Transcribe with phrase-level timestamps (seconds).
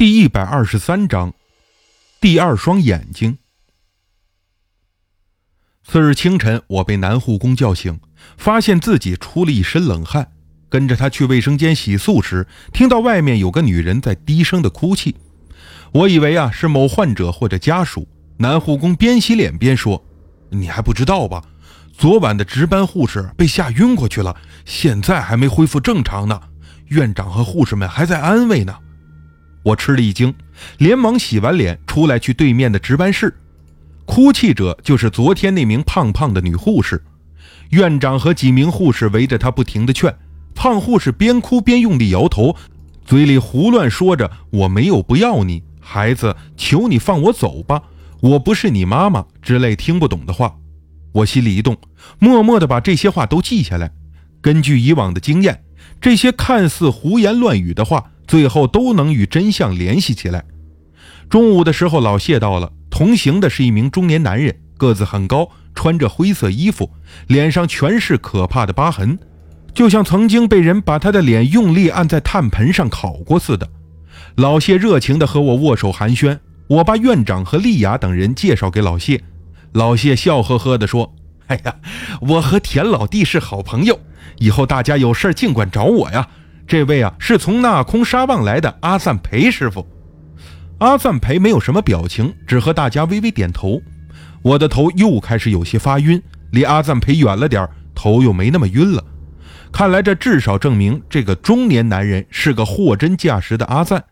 [0.00, 1.34] 第一百二十三章，
[2.22, 3.36] 第二双眼睛。
[5.84, 8.00] 次日清晨，我被男护工叫醒，
[8.38, 10.32] 发现自己出了一身冷汗。
[10.70, 15.14] 跟着他去卫生间洗漱时，听到外面有个女人在低声的哭泣。
[15.92, 18.08] 我以为啊是某患者或者家属。
[18.38, 20.02] 男护工边洗脸边说
[20.48, 21.44] ：“你还不知道吧？
[21.92, 26.40] 昨晚的值班护士被吓晕过去了，现在还没恢复正常呢。
[26.86, 28.74] 院长和护士们还在安慰呢。”
[29.62, 30.34] 我吃了一惊，
[30.78, 33.36] 连忙洗完脸出来去对面的值班室。
[34.06, 37.02] 哭泣者就是昨天那名胖胖的女护士。
[37.70, 40.14] 院长和几名护士围着她不停地劝。
[40.54, 42.56] 胖护士边哭边用力摇头，
[43.04, 47.82] 嘴里胡乱说着：“我没有不要你，孩子，求你放我走吧，
[48.20, 50.56] 我不是你妈妈”之类听不懂的话。
[51.12, 51.76] 我心里一动，
[52.18, 53.92] 默默地把这些话都记下来。
[54.40, 55.62] 根据以往的经验，
[56.00, 58.10] 这些看似胡言乱语的话。
[58.30, 60.44] 最后都能与真相联系起来。
[61.28, 66.92] 中午的时候，老谢到了，同行的是一名中年男人，个子很高，穿着灰色衣服，
[67.26, 69.18] 脸上全是可怕的疤痕，
[69.74, 73.68] 就像曾经被人把他的脸用力按在炭盆上烤过似的。
[74.36, 79.24] 老谢热情地和我握手寒暄，我把院长和丽雅等人介绍给老谢。
[79.72, 81.16] 老谢笑呵呵地说
[81.48, 81.74] ：“哎呀，
[82.20, 83.98] 我和田老弟是好朋友，
[84.38, 86.28] 以后大家有事尽管找我呀。”
[86.70, 89.84] 这位啊，是从那空沙旺来的阿赞培师傅。
[90.78, 93.82] 阿赞培没有什么表情，只和大家微微点头。
[94.40, 99.02] 我的头又开始有些发晕，离阿赞培远了点头又没那么晕了。
[99.72, 104.04] 看来这至少证明这个中年男人是个货真价实的阿赞。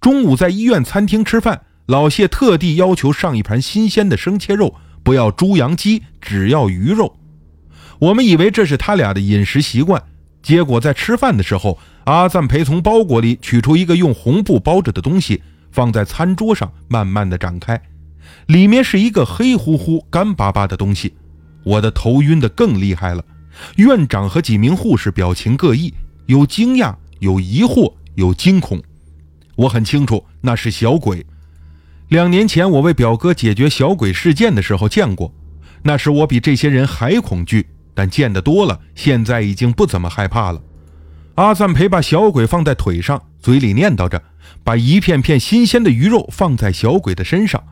[0.00, 7.14] 中午在医院餐厅吃饭，老谢特地要求上一盘新鲜的生切肉，不要猪羊鸡，只要鱼肉。
[7.98, 10.02] 我们以为这是他俩的饮食习惯。
[10.44, 15.42] 结果在吃饭的时候，阿赞培从包裹里取出一个用红布包着的东西，
[15.72, 17.80] 放在餐桌上，慢慢的展开，
[18.46, 21.14] 里面是一个黑乎乎、干巴巴的东西。
[21.64, 23.24] 我的头晕的更厉害了。
[23.76, 25.94] 院长和几名护士表情各异，
[26.26, 28.82] 有惊讶，有疑惑，有惊恐。
[29.56, 31.24] 我很清楚那是小鬼。
[32.08, 35.32] 两年前我为表哥解决小鬼事件的时候见过，
[35.82, 37.66] 那时我比这些人还恐惧。
[37.94, 40.60] 但见得多了，现在已经不怎么害怕了。
[41.36, 44.22] 阿赞培把小鬼放在腿上，嘴里念叨着，
[44.62, 47.62] 把一片片新鲜的鱼肉放在小鬼的身上。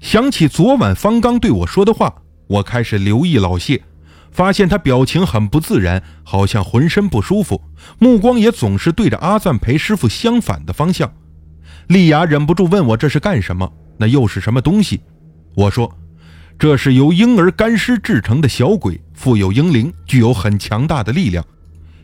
[0.00, 3.82] 想起昨晚方刚对我说的话，我开始留意老谢，
[4.30, 7.60] 发现他表情很不自然，好像浑身不舒服，
[7.98, 11.12] 目光也总是对着阿赞培师傅相反的方向。
[11.88, 13.72] 丽雅忍不住问我这是干什么？
[13.98, 15.00] 那又是什么东西？
[15.54, 15.92] 我说。
[16.58, 21.44] 这是由婴儿干尸制成的小鬼，富有婴灵，具有很强大的力量。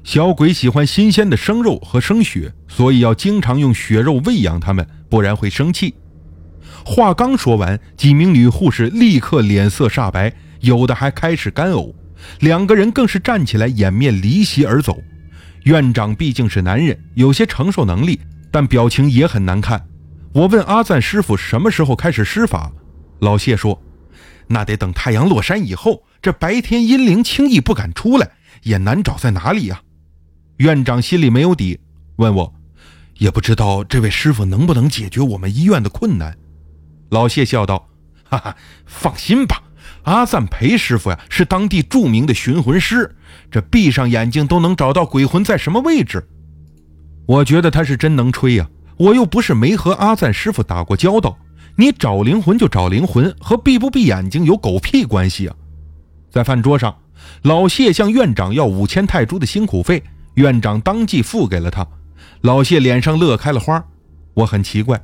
[0.03, 5.95] 小鬼喜欢新鲜的生肉和生血，所以要经常用血肉喂养它们，不然会生气。
[6.85, 11.95] 话刚说完，几名女护士立刻脸色煞白，有的还开始干呕，
[12.41, 15.01] 两个人更是站起来掩面离席而走。
[15.65, 18.19] 院长毕竟是男人，有些承受能力，
[18.51, 19.87] 但表情也很难看。
[20.33, 22.73] 我问阿赞师傅什么时候开始施法，
[23.21, 23.81] 老谢说。
[24.49, 28.31] 那得等太阳落山以后，这白天阴灵轻易不敢出来，
[28.63, 29.83] 也难找在哪里呀。
[30.59, 31.81] 院长心里没有底，
[32.15, 32.55] 问我，
[33.19, 36.39] 也不知道这位师傅能不能解决我们医院的困难。
[37.11, 37.89] 老谢笑道
[38.23, 38.57] ：“哈哈，
[38.87, 39.61] 放心吧，
[40.05, 43.17] 阿赞培师傅呀，是当地著名的寻魂师，
[43.51, 46.25] 这闭上眼睛都能找到鬼魂在什么位置。
[47.27, 51.37] 我觉得他是真能吹呀，我又不是没和阿赞师傅打过交道。”
[51.75, 55.57] 你找灵魂就找灵魂，和闭不闭眼睛有狗屁关系啊！
[56.33, 56.97] 在饭桌上，
[57.43, 60.03] 老谢向院长要五千泰铢的辛苦费，
[60.35, 61.87] 院长当即付给了他。
[62.41, 63.85] 老谢脸上乐开了花。
[64.33, 64.99] 我很奇怪，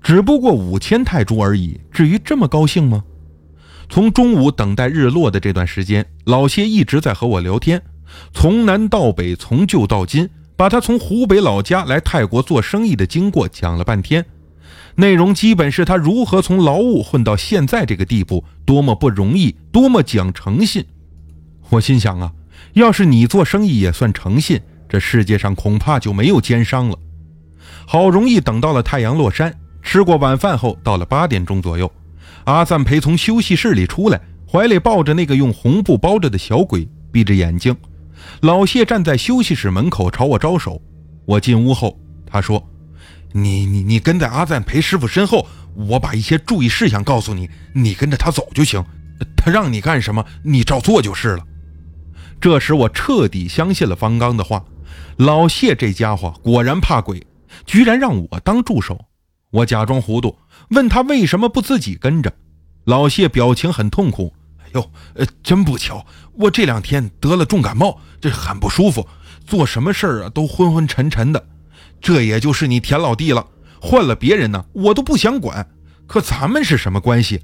[0.00, 3.02] 只不过五千泰铢而已，至于这么高兴吗？
[3.88, 7.82] 从中午等待日落的这段时间，老谢一直在和我聊天，
[8.32, 14.24] 从南到北，从旧到今，把他从湖北老家来泰国做生意的经过讲了半天。
[15.00, 20.84] 内容基本是他如何从劳务混到现在这个地步，多么不容易，多么讲诚信。
[21.68, 22.32] 我心想啊，
[22.72, 26.98] 要是你做生意也算诚信，这世界上恐怕就没有奸商了。
[27.86, 31.88] 好容易等到了太阳落山，吃过晚饭后，到了八点钟左右，
[32.42, 34.20] 阿赞培从休息室里出来，
[34.50, 37.76] 怀里抱着那个用红布包着的小鬼，闭着眼睛。
[38.40, 40.82] 老谢站在休息室门口朝我招手。
[41.24, 41.96] 我进屋后，
[42.26, 42.60] 他说。
[43.32, 48.84] 你你你跟在阿赞裴师傅身后，我把一些注意事项告诉你，你跟着他走就行。
[49.36, 51.44] 他让你干什么，你照做就是了。
[52.40, 54.64] 这时我彻底相信了方刚的话，
[55.16, 57.26] 老谢这家伙果然怕鬼，
[57.66, 59.06] 居然让我当助手。
[59.50, 60.36] 我假装糊涂，
[60.70, 62.32] 问他为什么不自己跟着。
[62.84, 64.32] 老谢表情很痛苦
[64.62, 69.06] ：“哎呦，呃，真不巧，我这两天得了重感冒，这很不舒服，
[69.46, 71.44] 做什么事儿啊都昏昏沉沉的。
[72.00, 73.46] 这也就是你田老弟了。
[73.80, 75.68] 换了别人呢，我都不想管。
[76.06, 77.42] 可咱们是什么关系？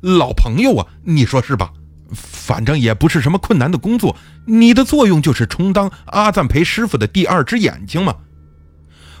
[0.00, 1.72] 老朋友啊，你说是吧？
[2.12, 4.14] 反正也不是什么困难的工作，
[4.46, 8.14] 你的作用就是充当阿赞培师傅的第二只眼睛嘛。”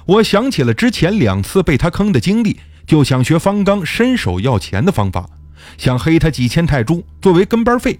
[0.04, 5.30] 我想起了之前两次被他坑的经历，就想学方刚伸手要钱的方法，
[5.78, 7.98] 想黑他几千泰铢作为跟班费。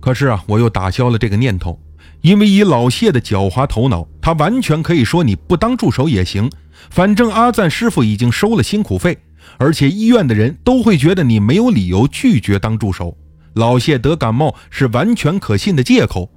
[0.00, 1.78] 可是啊，我又打消了这个念头，
[2.22, 6.50] 因为以老谢的狡猾头脑，他完全可以说你不当助手也行，
[6.90, 9.18] 反正阿赞师傅已经收了辛苦费，
[9.58, 13.16] 而且医院的人都会觉得你没有理由拒绝当助手。
[13.54, 16.30] 老谢得感冒是完全可信的借口，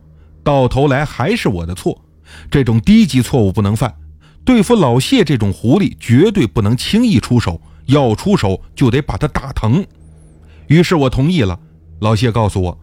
[0.43, 2.03] 到头来还是我的错，
[2.49, 3.93] 这种低级错误不能犯。
[4.45, 9.85] 对付老谢这种狐狸，绝对不能轻易出手，要出手就得把他打疼。
[10.67, 11.59] 于是我同意了。
[11.99, 12.77] 老谢告诉我，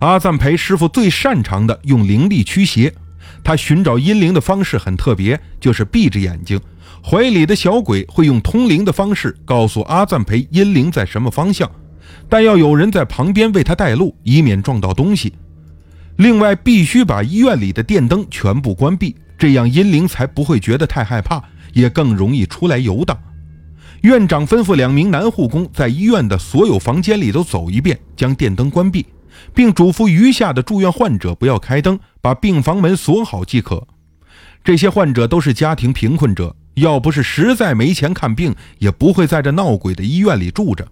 [0.00, 2.92] 阿赞培师傅最擅长的用灵力驱邪，
[3.44, 6.60] 他寻找阴灵的方式很特别，就是闭着眼睛，
[7.04, 11.70] 怀里的小鬼会用通灵的方式告诉阿赞培阴灵在什么方向，
[12.28, 15.32] 但要有人在旁边为他带路，以免撞到东西。
[16.16, 19.14] 另外，必须把医院里的电灯全部关闭。
[19.38, 21.42] 这样阴灵才不会觉得太害怕，
[21.74, 23.18] 也更容易出来游荡。
[24.00, 29.04] 院长吩咐两名男护工在医院的所有房间里都走一遍，将电灯关闭，
[29.54, 33.86] 并嘱咐余下的住院患者不要开灯，把病房门锁好即可。
[34.64, 40.86] 这些患者都是家庭贫困者，要不是实在没钱看病，也不会在这闹鬼的医院里住着。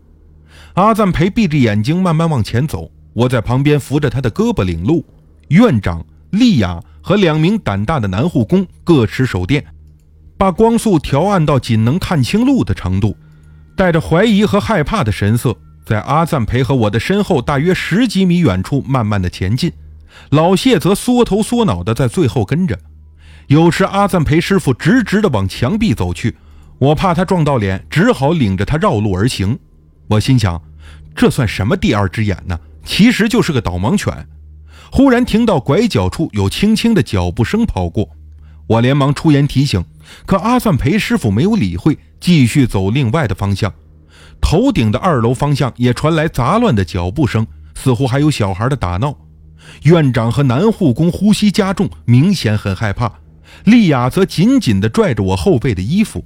[0.74, 5.04] 阿赞培闭着眼睛慢慢往前走，我在旁边扶着他的胳膊领路。
[5.48, 6.80] 院长丽亚。
[7.06, 9.62] 和两名胆大的男护工各持手电，
[10.38, 13.14] 把光速调暗到仅能看清路的程度，
[13.76, 19.72] 带着怀疑和害怕的神色，在阿赞培和我的身后大约十几米远处慢慢的前进。
[20.30, 22.78] 老谢则缩头缩脑的在最后跟着。
[23.48, 26.36] 有时阿赞培师傅直直的往墙壁走去，
[26.78, 29.58] 我怕他撞到脸，只好领着他绕路而行。
[30.08, 30.62] 我心想，
[31.14, 32.58] 这算什么第二只眼呢？
[32.84, 34.26] 其实就是个导盲犬。
[34.90, 38.08] 忽然听到拐角处有轻轻的脚步声跑过，
[38.68, 39.84] 我连忙出言提醒，
[40.24, 43.72] 可阿赞培师傅没有理会，继续走另外的方向。
[44.40, 49.16] 头顶的二楼方向也传来杂乱的脚步声，似乎还有小孩的打闹。
[49.84, 53.10] 院长和男护工呼吸加重，明显很害怕。
[53.64, 56.24] 丽雅则紧紧地拽着我后背的衣服。